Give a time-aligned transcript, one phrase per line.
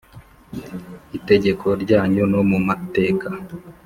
[1.17, 3.27] itegeko ryanyu no mu mateka